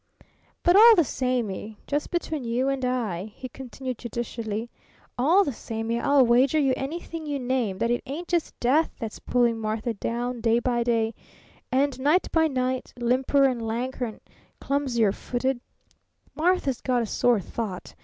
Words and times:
"But 0.63 0.75
all 0.75 0.95
the 0.95 1.03
samey, 1.03 1.77
just 1.85 2.09
between 2.09 2.43
you 2.43 2.69
and 2.69 2.83
I," 2.83 3.25
he 3.35 3.47
continued 3.47 3.99
judicially, 3.99 4.67
"all 5.15 5.43
the 5.43 5.53
samey, 5.53 5.99
I'll 5.99 6.25
wager 6.25 6.57
you 6.57 6.73
anything 6.75 7.27
you 7.27 7.37
name 7.37 7.77
that 7.77 7.91
it 7.91 8.01
ain't 8.07 8.27
just 8.27 8.59
death 8.59 8.89
that's 8.97 9.19
pulling 9.19 9.59
Martha 9.59 9.93
down 9.93 10.41
day 10.41 10.57
by 10.57 10.81
day, 10.81 11.13
and 11.71 11.99
night 11.99 12.31
by 12.31 12.47
night, 12.47 12.95
limper 12.97 13.43
and 13.43 13.61
lanker 13.61 14.05
and 14.07 14.21
clumsier 14.59 15.11
footed. 15.11 15.61
Martha's 16.33 16.81
got 16.81 17.03
a 17.03 17.05
sore 17.05 17.39
thought. 17.39 17.93